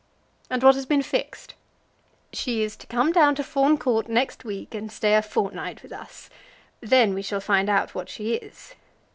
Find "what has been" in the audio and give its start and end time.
0.63-1.03